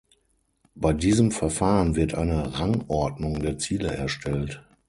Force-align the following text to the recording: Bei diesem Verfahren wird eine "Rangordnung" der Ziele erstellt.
Bei 0.73 0.93
diesem 0.93 1.29
Verfahren 1.31 1.95
wird 1.95 2.15
eine 2.15 2.57
"Rangordnung" 2.57 3.39
der 3.39 3.59
Ziele 3.59 3.95
erstellt. 3.95 4.63